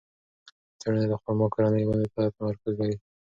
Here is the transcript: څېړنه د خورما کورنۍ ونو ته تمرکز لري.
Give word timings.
څېړنه 0.79 1.05
د 1.09 1.13
خورما 1.21 1.47
کورنۍ 1.53 1.83
ونو 1.85 2.07
ته 2.13 2.21
تمرکز 2.35 2.73
لري. 2.81 2.95